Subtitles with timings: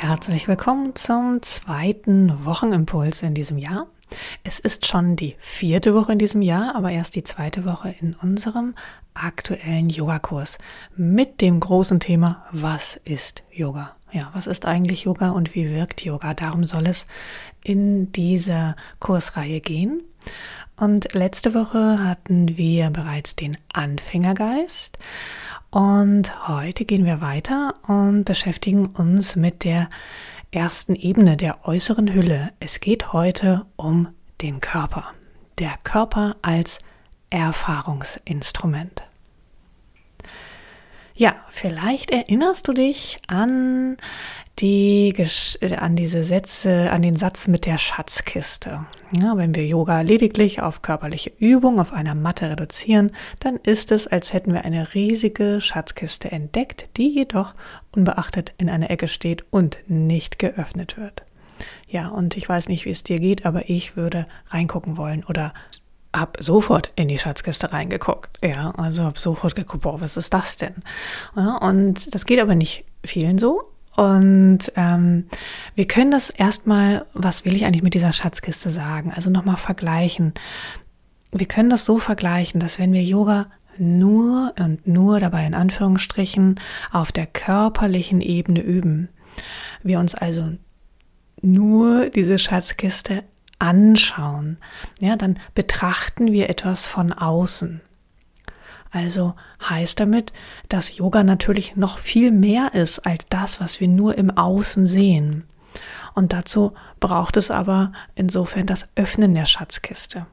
[0.00, 3.88] herzlich willkommen zum zweiten Wochenimpuls in diesem Jahr.
[4.44, 8.14] Es ist schon die vierte Woche in diesem Jahr, aber erst die zweite Woche in
[8.14, 8.76] unserem
[9.14, 10.58] aktuellen Yogakurs
[10.94, 13.96] mit dem großen Thema, was ist Yoga?
[14.12, 16.32] Ja, was ist eigentlich Yoga und wie wirkt Yoga?
[16.32, 17.04] Darum soll es
[17.64, 20.04] in dieser Kursreihe gehen.
[20.76, 24.96] Und letzte Woche hatten wir bereits den Anfängergeist.
[25.70, 29.90] Und heute gehen wir weiter und beschäftigen uns mit der
[30.50, 32.52] ersten Ebene der äußeren Hülle.
[32.58, 34.08] Es geht heute um
[34.40, 35.12] den Körper.
[35.58, 36.78] Der Körper als
[37.28, 39.02] Erfahrungsinstrument.
[41.14, 43.98] Ja, vielleicht erinnerst du dich an
[44.60, 45.14] die,
[45.60, 48.78] äh, an diese Sätze, an den Satz mit der Schatzkiste.
[49.12, 54.06] Ja, wenn wir Yoga lediglich auf körperliche Übung auf einer Matte reduzieren, dann ist es,
[54.06, 57.54] als hätten wir eine riesige Schatzkiste entdeckt, die jedoch
[57.94, 61.22] unbeachtet in einer Ecke steht und nicht geöffnet wird.
[61.88, 65.52] Ja, und ich weiß nicht, wie es dir geht, aber ich würde reingucken wollen oder
[66.14, 68.38] hab sofort in die Schatzkiste reingeguckt.
[68.44, 70.74] Ja, also hab sofort geguckt, boah, was ist das denn?
[71.36, 73.62] Ja, und das geht aber nicht vielen so.
[73.98, 75.24] Und ähm,
[75.74, 79.12] wir können das erstmal, was will ich eigentlich mit dieser Schatzkiste sagen?
[79.12, 80.34] Also nochmal vergleichen.
[81.32, 86.60] Wir können das so vergleichen, dass wenn wir Yoga nur und nur dabei in Anführungsstrichen
[86.92, 89.08] auf der körperlichen Ebene üben,
[89.82, 90.52] wir uns also
[91.42, 93.24] nur diese Schatzkiste
[93.58, 94.58] anschauen,
[95.00, 97.80] ja, dann betrachten wir etwas von außen.
[98.90, 99.34] Also
[99.68, 100.32] heißt damit,
[100.68, 105.44] dass Yoga natürlich noch viel mehr ist als das, was wir nur im Außen sehen.
[106.14, 110.26] Und dazu braucht es aber insofern das Öffnen der Schatzkiste.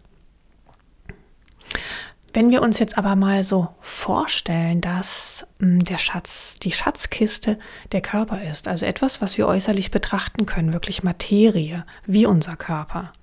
[2.36, 7.58] Wenn wir uns jetzt aber mal so vorstellen, dass hm, der Schatz, die Schatzkiste
[7.94, 13.14] der Körper ist, also etwas, was wir äußerlich betrachten können, wirklich Materie, wie unser Körper.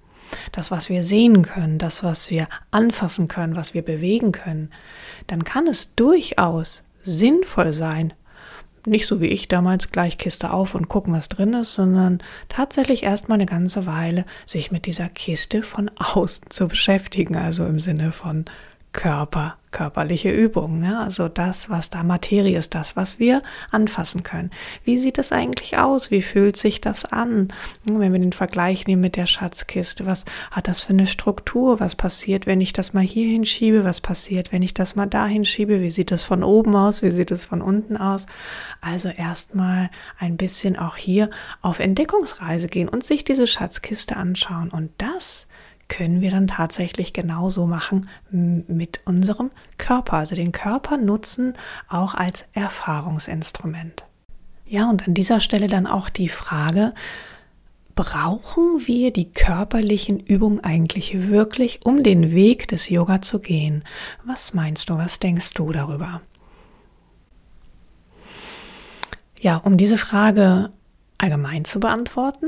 [0.52, 4.70] Das, was wir sehen können, das, was wir anfassen können, was wir bewegen können,
[5.26, 8.12] dann kann es durchaus sinnvoll sein,
[8.86, 13.04] nicht so wie ich damals gleich Kiste auf und gucken, was drin ist, sondern tatsächlich
[13.04, 18.12] erstmal eine ganze Weile sich mit dieser Kiste von außen zu beschäftigen, also im Sinne
[18.12, 18.44] von
[18.92, 20.84] Körper, körperliche Übungen.
[20.84, 21.02] Ja?
[21.02, 24.50] Also das, was da Materie ist, das, was wir anfassen können.
[24.84, 26.10] Wie sieht es eigentlich aus?
[26.10, 27.48] Wie fühlt sich das an?
[27.84, 31.80] Wenn wir den Vergleich nehmen mit der Schatzkiste, was hat das für eine Struktur?
[31.80, 33.82] Was passiert, wenn ich das mal hier hinschiebe?
[33.82, 35.80] Was passiert, wenn ich das mal da hinschiebe?
[35.80, 37.02] Wie sieht es von oben aus?
[37.02, 38.26] Wie sieht es von unten aus?
[38.82, 41.30] Also erstmal ein bisschen auch hier
[41.62, 44.68] auf Entdeckungsreise gehen und sich diese Schatzkiste anschauen.
[44.68, 45.46] Und das
[45.92, 50.14] können wir dann tatsächlich genauso machen mit unserem Körper.
[50.14, 51.52] Also den Körper nutzen
[51.86, 54.06] auch als Erfahrungsinstrument.
[54.64, 56.94] Ja, und an dieser Stelle dann auch die Frage,
[57.94, 63.84] brauchen wir die körperlichen Übungen eigentlich wirklich, um den Weg des Yoga zu gehen?
[64.24, 66.22] Was meinst du, was denkst du darüber?
[69.42, 70.72] Ja, um diese Frage
[71.18, 72.46] allgemein zu beantworten,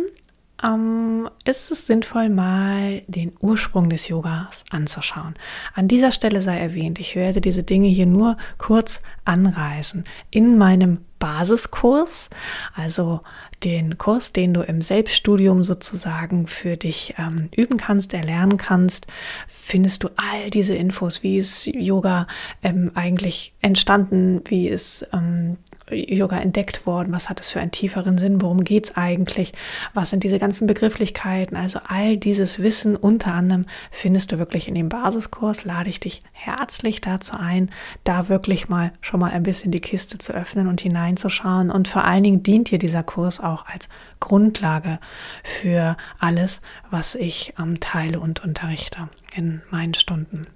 [0.64, 5.34] ähm, ist es sinnvoll, mal den Ursprung des Yogas anzuschauen.
[5.74, 10.04] An dieser Stelle sei erwähnt, ich werde diese Dinge hier nur kurz anreißen.
[10.30, 12.30] In meinem Basiskurs,
[12.74, 13.20] also
[13.64, 19.06] den Kurs, den du im Selbststudium sozusagen für dich ähm, üben kannst, erlernen kannst,
[19.48, 22.26] findest du all diese Infos, wie ist Yoga
[22.62, 25.56] ähm, eigentlich entstanden, wie ist ähm,
[25.90, 29.52] Yoga entdeckt worden, was hat es für einen tieferen Sinn, worum geht es eigentlich,
[29.92, 34.74] was sind diese ganzen Begrifflichkeiten, also all dieses Wissen unter anderem findest du wirklich in
[34.74, 37.70] dem Basiskurs, lade ich dich herzlich dazu ein,
[38.02, 42.04] da wirklich mal schon mal ein bisschen die Kiste zu öffnen und hineinzuschauen und vor
[42.04, 43.88] allen Dingen dient dir dieser Kurs auch als
[44.20, 44.98] Grundlage
[45.42, 46.60] für alles,
[46.90, 50.46] was ich ähm, teile und unterrichte in meinen Stunden.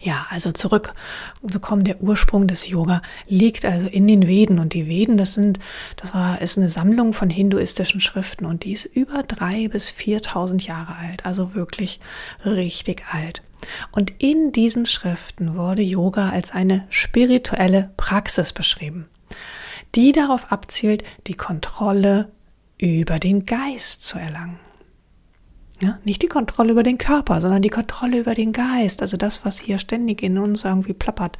[0.00, 0.92] Ja, also zurück
[1.48, 5.34] zu kommen, der Ursprung des Yoga liegt also in den Veden und die Veden, das
[5.34, 5.58] sind,
[5.96, 10.66] das war, ist eine Sammlung von hinduistischen Schriften und die ist über drei bis viertausend
[10.66, 12.00] Jahre alt, also wirklich
[12.44, 13.42] richtig alt.
[13.90, 19.08] Und in diesen Schriften wurde Yoga als eine spirituelle Praxis beschrieben,
[19.96, 22.30] die darauf abzielt, die Kontrolle
[22.78, 24.60] über den Geist zu erlangen.
[25.82, 29.02] Ja, nicht die Kontrolle über den Körper, sondern die Kontrolle über den Geist.
[29.02, 31.36] Also das, was hier ständig in uns irgendwie plappert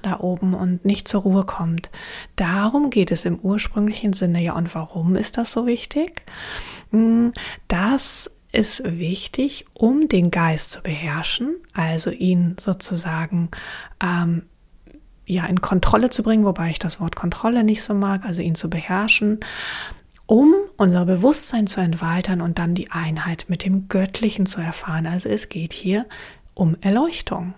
[0.00, 1.90] da oben und nicht zur Ruhe kommt.
[2.36, 4.40] Darum geht es im ursprünglichen Sinne.
[4.40, 6.22] Ja, und warum ist das so wichtig?
[6.92, 7.34] Hm,
[7.68, 13.50] das ist wichtig, um den Geist zu beherrschen, also ihn sozusagen
[14.02, 14.44] ähm,
[15.26, 18.54] ja in Kontrolle zu bringen, wobei ich das Wort Kontrolle nicht so mag, also ihn
[18.54, 19.40] zu beherrschen
[20.26, 25.06] um unser Bewusstsein zu entweitern und dann die Einheit mit dem Göttlichen zu erfahren.
[25.06, 26.06] Also es geht hier
[26.54, 27.54] um Erleuchtung.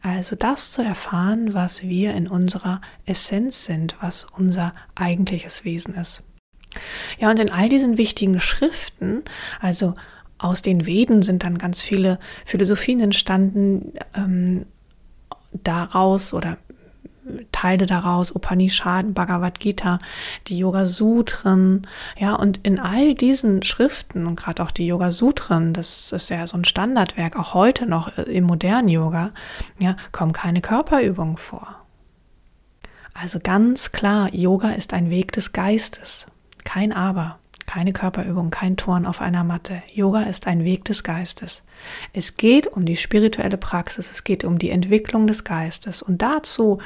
[0.00, 6.22] Also das zu erfahren, was wir in unserer Essenz sind, was unser eigentliches Wesen ist.
[7.18, 9.24] Ja, und in all diesen wichtigen Schriften,
[9.60, 9.94] also
[10.38, 14.66] aus den Veden sind dann ganz viele Philosophien entstanden, ähm,
[15.52, 16.58] daraus oder
[17.52, 19.98] Teile daraus, Upanishaden, Bhagavad Gita,
[20.46, 21.86] die Yoga Sutren,
[22.18, 26.46] ja, und in all diesen Schriften und gerade auch die Yoga Sutren, das ist ja
[26.46, 29.28] so ein Standardwerk, auch heute noch im modernen Yoga,
[29.78, 31.76] ja, kommen keine Körperübungen vor.
[33.14, 36.26] Also ganz klar, Yoga ist ein Weg des Geistes,
[36.64, 37.38] kein Aber.
[37.66, 39.82] Keine Körperübung, kein Turn auf einer Matte.
[39.92, 41.62] Yoga ist ein Weg des Geistes.
[42.12, 46.02] Es geht um die spirituelle Praxis, es geht um die Entwicklung des Geistes.
[46.02, 46.78] Und dazu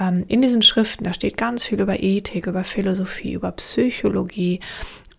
[0.00, 4.60] ähm, in diesen Schriften, da steht ganz viel über Ethik, über Philosophie, über Psychologie,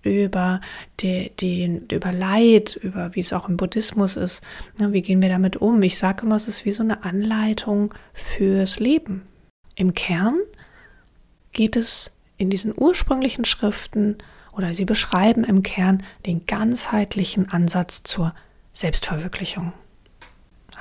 [0.02, 0.62] über
[1.02, 4.42] die, die, über Leid, über wie es auch im Buddhismus ist.
[4.80, 5.82] Ja, wie gehen wir damit um?
[5.82, 9.24] Ich sage immer, es ist wie so eine Anleitung fürs Leben.
[9.76, 10.36] Im Kern
[11.52, 14.18] geht es in diesen ursprünglichen Schriften
[14.54, 18.32] oder sie beschreiben im Kern den ganzheitlichen Ansatz zur
[18.74, 19.74] Selbstverwirklichung.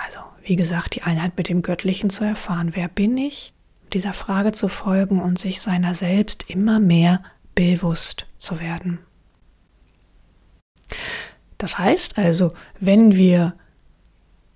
[0.05, 2.71] Also, wie gesagt, die Einheit mit dem Göttlichen zu erfahren.
[2.75, 3.53] Wer bin ich?
[3.93, 7.23] Dieser Frage zu folgen und sich seiner selbst immer mehr
[7.55, 8.99] bewusst zu werden.
[11.57, 13.55] Das heißt also, wenn wir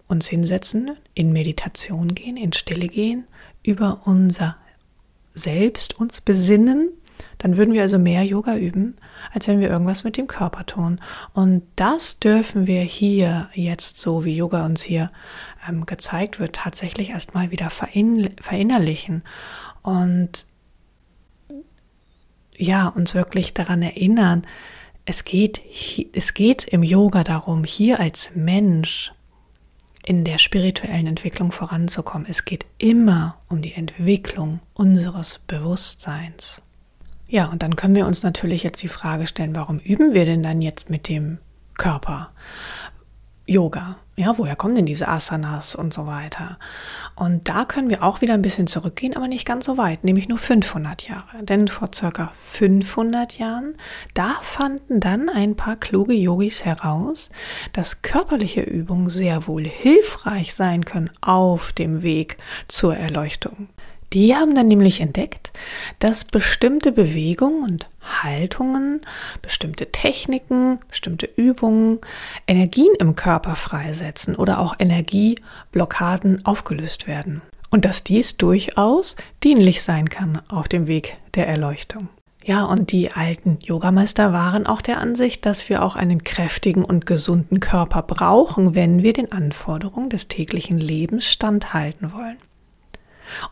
[0.07, 3.27] uns hinsetzen, in Meditation gehen, in Stille gehen,
[3.63, 4.57] über unser
[5.35, 6.93] Selbst uns besinnen,
[7.39, 8.97] dann würden wir also mehr Yoga üben,
[9.33, 11.01] als wenn wir irgendwas mit dem Körper tun.
[11.33, 15.11] Und das dürfen wir hier jetzt, so wie Yoga uns hier
[15.69, 19.23] ähm, gezeigt wird, tatsächlich erstmal wieder verinnerlichen
[19.83, 20.47] und
[22.57, 24.43] ja, uns wirklich daran erinnern,
[25.05, 25.61] es geht,
[26.15, 29.11] es geht im Yoga darum, hier als Mensch
[30.05, 32.27] in der spirituellen Entwicklung voranzukommen.
[32.29, 36.61] Es geht immer um die Entwicklung unseres Bewusstseins.
[37.33, 40.43] Ja, und dann können wir uns natürlich jetzt die Frage stellen, warum üben wir denn
[40.43, 41.39] dann jetzt mit dem
[41.79, 42.31] Körper
[43.47, 43.97] Yoga?
[44.17, 46.59] Ja, woher kommen denn diese Asanas und so weiter?
[47.15, 50.29] Und da können wir auch wieder ein bisschen zurückgehen, aber nicht ganz so weit, nämlich
[50.29, 51.43] nur 500 Jahre.
[51.43, 53.79] Denn vor circa 500 Jahren,
[54.13, 57.31] da fanden dann ein paar kluge Yogis heraus,
[57.73, 62.37] dass körperliche Übungen sehr wohl hilfreich sein können auf dem Weg
[62.69, 63.69] zur Erleuchtung.
[64.13, 65.53] Die haben dann nämlich entdeckt,
[65.99, 67.89] dass bestimmte Bewegungen und
[68.23, 69.01] Haltungen,
[69.41, 72.01] bestimmte Techniken, bestimmte Übungen
[72.47, 77.41] Energien im Körper freisetzen oder auch Energieblockaden aufgelöst werden.
[77.71, 82.09] Und dass dies durchaus dienlich sein kann auf dem Weg der Erleuchtung.
[82.45, 87.07] Ja, und die alten Yogameister waren auch der Ansicht, dass wir auch einen kräftigen und
[87.07, 92.37] gesunden Körper brauchen, wenn wir den Anforderungen des täglichen Lebens standhalten wollen.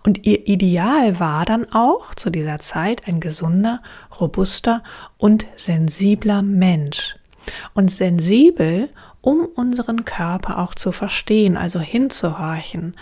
[0.05, 3.83] Und ihr Ideal war dann auch zu dieser Zeit ein gesunder,
[4.21, 4.83] robuster
[5.19, 7.17] und sensibler Mensch.
[7.75, 8.91] Und sensibel,
[9.21, 12.97] um unseren Körper auch zu verstehen, also hinzuhorchen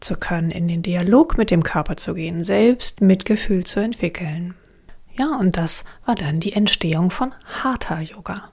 [0.00, 4.54] zu können, in den Dialog mit dem Körper zu gehen, selbst Mitgefühl zu entwickeln.
[5.16, 7.32] Ja, und das war dann die Entstehung von
[7.62, 8.50] Hatha Yoga,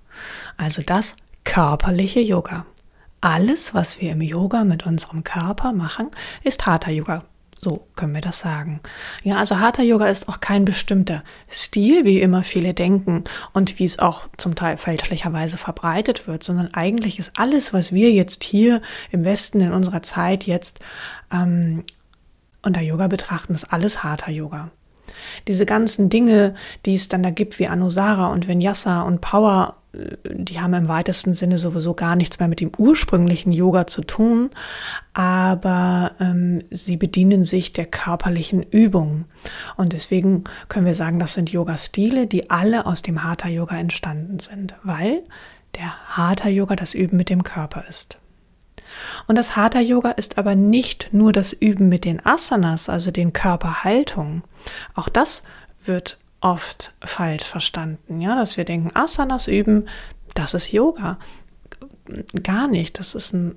[0.57, 2.65] also das körperliche Yoga.
[3.19, 6.09] Alles, was wir im Yoga mit unserem Körper machen,
[6.43, 7.23] ist Hatha Yoga.
[7.63, 8.79] So können wir das sagen.
[9.23, 13.85] Ja, also Hatha Yoga ist auch kein bestimmter Stil, wie immer viele denken und wie
[13.85, 18.81] es auch zum Teil fälschlicherweise verbreitet wird, sondern eigentlich ist alles, was wir jetzt hier
[19.11, 20.79] im Westen in unserer Zeit jetzt
[21.31, 21.83] ähm,
[22.63, 24.71] unter Yoga betrachten, ist alles Hatha Yoga.
[25.47, 26.55] Diese ganzen Dinge,
[26.87, 31.33] die es dann da gibt, wie Anusara und Vinyasa und Power die haben im weitesten
[31.33, 34.49] Sinne sowieso gar nichts mehr mit dem ursprünglichen Yoga zu tun,
[35.13, 39.25] aber ähm, sie bedienen sich der körperlichen Übung.
[39.75, 44.75] Und deswegen können wir sagen, das sind Yoga-Stile, die alle aus dem Hatha-Yoga entstanden sind,
[44.83, 45.23] weil
[45.75, 48.17] der Hatha-Yoga das Üben mit dem Körper ist.
[49.27, 54.43] Und das Hatha-Yoga ist aber nicht nur das Üben mit den Asanas, also den Körperhaltungen.
[54.95, 55.43] Auch das
[55.83, 59.87] wird oft falsch verstanden, ja, dass wir denken, Asanas üben,
[60.33, 61.17] das ist Yoga.
[62.43, 63.55] Gar nicht, das ist ein,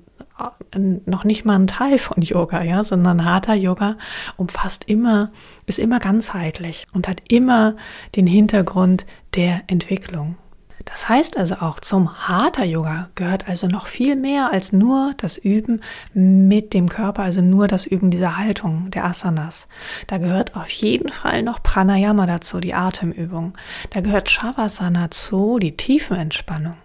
[0.71, 3.97] ein, noch nicht mal ein Teil von Yoga, ja, sondern Hatha Yoga
[4.37, 5.31] umfasst immer,
[5.65, 7.75] ist immer ganzheitlich und hat immer
[8.15, 10.37] den Hintergrund der Entwicklung.
[10.85, 15.37] Das heißt also auch zum Hatha Yoga gehört also noch viel mehr als nur das
[15.37, 15.81] Üben
[16.13, 19.67] mit dem Körper, also nur das Üben dieser Haltung, der Asanas.
[20.07, 23.53] Da gehört auf jeden Fall noch Pranayama dazu, die Atemübung.
[23.89, 26.77] Da gehört Shavasana dazu, die Tiefenentspannung.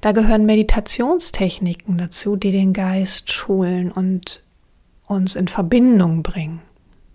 [0.00, 4.42] Da gehören Meditationstechniken dazu, die den Geist schulen und
[5.06, 6.60] uns in Verbindung bringen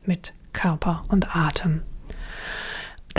[0.06, 1.82] mit Körper und Atem.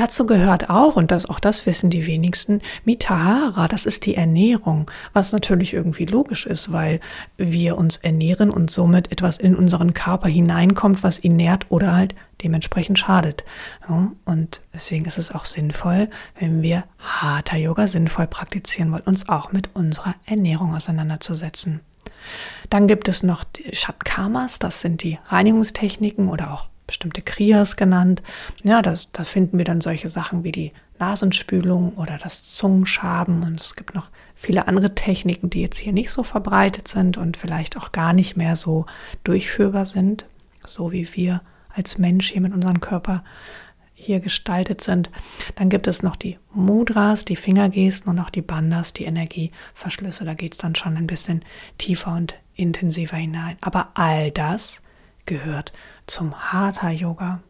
[0.00, 4.90] Dazu gehört auch, und das, auch das wissen die wenigsten, Mitahara, das ist die Ernährung,
[5.12, 7.00] was natürlich irgendwie logisch ist, weil
[7.36, 12.14] wir uns ernähren und somit etwas in unseren Körper hineinkommt, was ihn nährt oder halt
[12.42, 13.44] dementsprechend schadet.
[13.90, 16.06] Ja, und deswegen ist es auch sinnvoll,
[16.38, 21.82] wenn wir Hatha Yoga sinnvoll praktizieren wollen, uns auch mit unserer Ernährung auseinanderzusetzen.
[22.70, 28.20] Dann gibt es noch die Shatkamas, das sind die Reinigungstechniken oder auch bestimmte Kriyas genannt.
[28.64, 33.60] Ja, das, da finden wir dann solche Sachen wie die Nasenspülung oder das Zungenschaben und
[33.60, 37.76] es gibt noch viele andere Techniken, die jetzt hier nicht so verbreitet sind und vielleicht
[37.76, 38.86] auch gar nicht mehr so
[39.22, 40.26] durchführbar sind,
[40.66, 41.42] so wie wir
[41.72, 43.22] als Mensch hier mit unserem Körper
[43.94, 45.10] hier gestaltet sind.
[45.54, 50.24] Dann gibt es noch die Mudras, die Fingergesten und auch die Bandas, die Energieverschlüsse.
[50.24, 51.44] Da geht es dann schon ein bisschen
[51.78, 53.56] tiefer und intensiver hinein.
[53.60, 54.82] Aber all das
[55.30, 55.72] gehört
[56.06, 57.40] zum Hatha Yoga.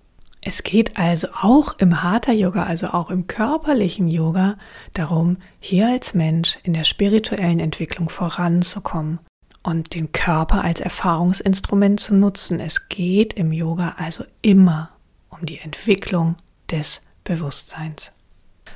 [0.42, 4.56] Es geht also auch im Hatha Yoga, also auch im körperlichen Yoga,
[4.92, 9.18] darum, hier als Mensch in der spirituellen Entwicklung voranzukommen
[9.62, 12.60] und den Körper als Erfahrungsinstrument zu nutzen.
[12.60, 14.90] Es geht im Yoga also immer
[15.30, 16.36] um die Entwicklung
[16.70, 18.12] des Bewusstseins.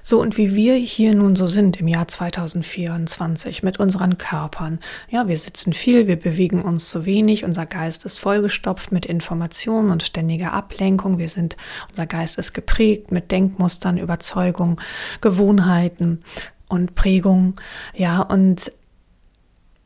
[0.07, 4.79] So und wie wir hier nun so sind im Jahr 2024 mit unseren Körpern.
[5.09, 9.91] Ja, wir sitzen viel, wir bewegen uns zu wenig, unser Geist ist vollgestopft mit Informationen
[9.91, 11.17] und ständiger Ablenkung.
[11.17, 11.57] Wir sind,
[11.89, 14.77] unser Geist ist geprägt mit Denkmustern, Überzeugungen,
[15.23, 16.21] Gewohnheiten
[16.69, 17.55] und Prägungen.
[17.95, 18.73] Ja, und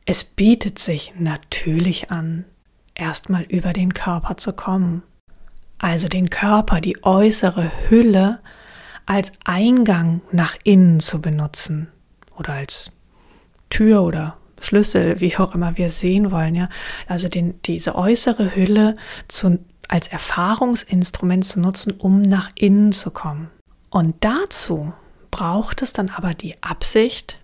[0.05, 2.43] es bietet sich natürlich an,
[2.93, 5.01] erstmal über den Körper zu kommen.
[5.77, 8.39] Also den Körper, die äußere Hülle,
[9.09, 11.87] als Eingang nach innen zu benutzen
[12.37, 12.91] oder als
[13.71, 16.69] Tür oder Schlüssel, wie auch immer wir sehen wollen, ja.
[17.07, 18.97] Also den, diese äußere Hülle
[19.27, 23.49] zu, als Erfahrungsinstrument zu nutzen, um nach innen zu kommen.
[23.89, 24.93] Und dazu
[25.31, 27.39] braucht es dann aber die Absicht,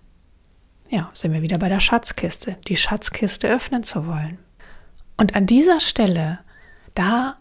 [0.88, 4.38] ja, sind wir wieder bei der Schatzkiste, die Schatzkiste öffnen zu wollen.
[5.16, 6.38] Und an dieser Stelle,
[6.94, 7.38] da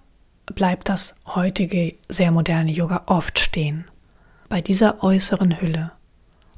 [0.47, 3.85] bleibt das heutige sehr moderne Yoga oft stehen
[4.55, 5.91] bei dieser äußeren Hülle.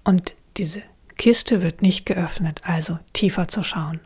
[0.04, 0.82] Und diese
[1.18, 4.02] Kiste wird nicht geöffnet, also tiefer zu schauen.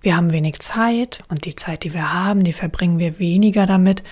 [0.00, 4.02] Wir haben wenig Zeit und die Zeit, die wir haben, die verbringen wir weniger damit,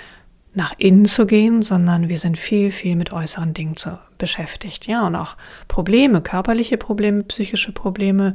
[0.53, 4.87] nach innen zu gehen, sondern wir sind viel, viel mit äußeren Dingen zu, beschäftigt.
[4.87, 8.35] Ja, und auch Probleme, körperliche Probleme, psychische Probleme,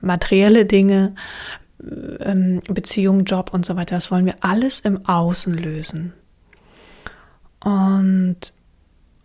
[0.00, 1.16] materielle Dinge,
[2.20, 3.96] ähm, Beziehung, Job und so weiter.
[3.96, 6.12] Das wollen wir alles im Außen lösen.
[7.64, 8.52] Und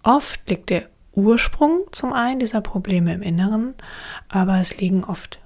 [0.03, 3.75] Oft liegt der Ursprung zum einen dieser Probleme im Inneren,
[4.29, 5.39] aber es liegen oft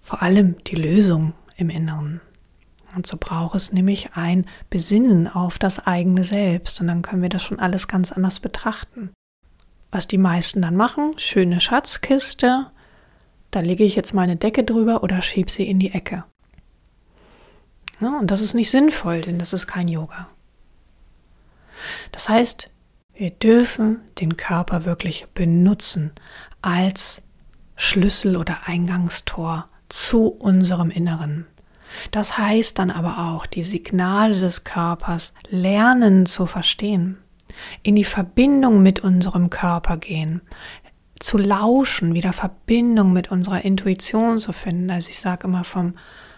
[0.00, 2.20] vor allem die Lösungen im Inneren.
[2.94, 7.28] Und so braucht es nämlich ein Besinnen auf das eigene Selbst und dann können wir
[7.28, 9.10] das schon alles ganz anders betrachten.
[9.90, 12.66] Was die meisten dann machen, schöne Schatzkiste,
[13.50, 16.24] da lege ich jetzt meine Decke drüber oder schiebe sie in die Ecke.
[18.00, 20.28] Ja, und das ist nicht sinnvoll, denn das ist kein Yoga.
[22.12, 22.68] Das heißt,
[23.14, 26.12] wir dürfen den Körper wirklich benutzen
[26.62, 27.22] als
[27.76, 31.46] Schlüssel oder Eingangstor zu unserem Inneren.
[32.10, 37.18] Das heißt dann aber auch, die Signale des Körpers lernen zu verstehen,
[37.84, 40.40] in die Verbindung mit unserem Körper gehen,
[41.20, 44.90] zu lauschen, wieder Verbindung mit unserer Intuition zu finden.
[44.90, 45.94] Also ich sage immer vom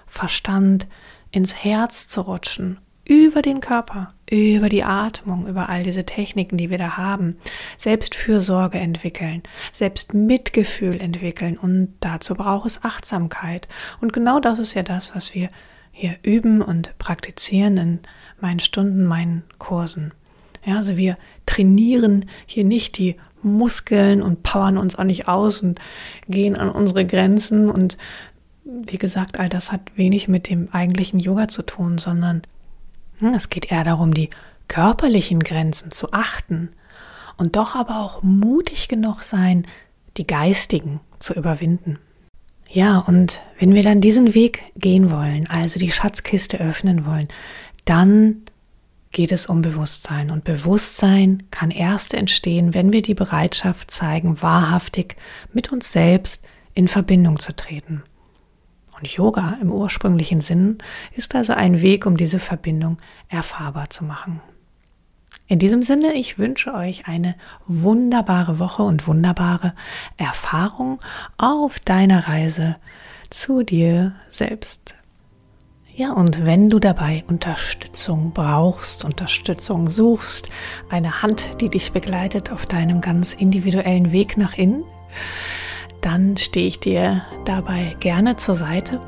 [0.07, 0.87] Verstand
[1.31, 6.71] ins Herz zu rutschen über den Körper, über die Atmung, über all diese Techniken, die
[6.71, 7.37] wir da haben,
[7.79, 13.69] Selbstfürsorge entwickeln, Selbstmitgefühl entwickeln und dazu braucht es Achtsamkeit.
[14.01, 15.51] Und genau das ist ja das, was wir
[15.93, 18.01] hier üben und praktizieren in
[18.41, 20.13] meinen Stunden, meinen Kursen.
[20.65, 21.15] Ja, also wir
[21.47, 25.79] trainieren hier nicht die Muskeln und powern uns auch nicht aus und
[26.29, 27.97] gehen an unsere Grenzen und
[28.65, 32.43] wie gesagt, all das hat wenig mit dem eigentlichen Yoga zu tun, sondern
[33.21, 34.31] es geht eher darum, die
[34.69, 36.71] körperlichen Grenzen zu achten
[37.37, 39.67] und doch aber auch mutig genug sein,
[40.17, 41.99] die geistigen zu überwinden.
[42.69, 47.29] Ja, und wenn wir dann diesen Weg gehen wollen, also die Schatzkiste öffnen wollen,
[47.85, 48.43] dann
[49.13, 50.31] geht es um Bewusstsein.
[50.31, 55.17] Und Bewusstsein kann erst entstehen, wenn wir die Bereitschaft zeigen, wahrhaftig
[55.53, 56.45] mit uns selbst
[56.75, 58.03] in Verbindung zu treten.
[58.97, 60.79] Und Yoga im ursprünglichen Sinn
[61.13, 62.99] ist also ein Weg, um diese Verbindung
[63.29, 64.41] erfahrbar zu machen.
[65.49, 67.37] In diesem Sinne, ich wünsche euch eine
[67.67, 69.75] wunderbare Woche und wunderbare
[70.17, 70.99] Erfahrung
[71.39, 72.77] auf deiner Reise
[73.31, 74.95] zu dir selbst.
[75.95, 80.49] Ja, und wenn du dabei Unterstützung brauchst, Unterstützung suchst,
[80.91, 84.85] eine Hand, die dich begleitet auf deinem ganz individuellen Weg nach innen,
[86.07, 89.01] dann stehe ich dir dabei gerne zur Seite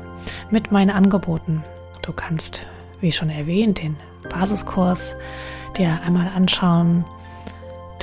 [0.51, 1.63] mit meinen Angeboten.
[2.01, 2.63] Du kannst,
[2.99, 3.95] wie schon erwähnt, den
[4.29, 5.15] Basiskurs
[5.77, 7.05] dir einmal anschauen.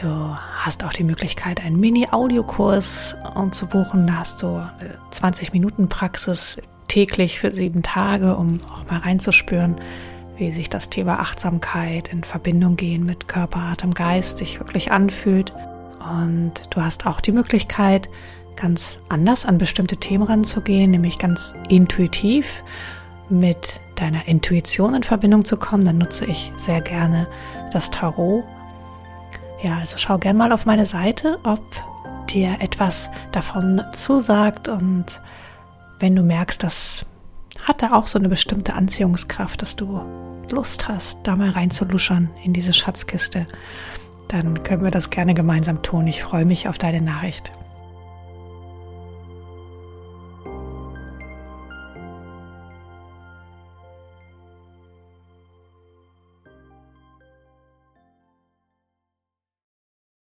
[0.01, 0.09] Du
[0.55, 3.17] hast auch die Möglichkeit, einen Mini-Audiokurs
[3.51, 4.07] zu buchen.
[4.07, 4.67] Da hast du
[5.11, 6.57] 20 Minuten Praxis
[6.89, 9.77] täglich für sieben Tage, um auch mal reinzuspüren,
[10.39, 15.53] wie sich das Thema Achtsamkeit in Verbindung gehen mit Körper, Atem, Geist sich wirklich anfühlt.
[16.01, 18.09] Und du hast auch die Möglichkeit,
[18.57, 22.63] ganz anders an bestimmte Themen ranzugehen, nämlich ganz intuitiv
[23.29, 25.85] mit deiner Intuition in Verbindung zu kommen.
[25.85, 27.27] Dann nutze ich sehr gerne
[27.73, 28.45] das Tarot.
[29.63, 31.61] Ja, also schau gern mal auf meine Seite, ob
[32.29, 35.21] dir etwas davon zusagt und
[35.99, 37.07] wenn du merkst, das
[37.63, 40.03] hat da auch so eine bestimmte Anziehungskraft, dass du
[40.53, 43.47] Lust hast, da mal reinzuluschern in diese Schatzkiste,
[44.29, 46.07] dann können wir das gerne gemeinsam tun.
[46.07, 47.53] Ich freue mich auf deine Nachricht.